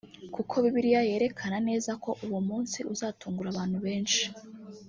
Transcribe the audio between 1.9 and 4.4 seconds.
ko uwo munsi uzatungura abantu benshi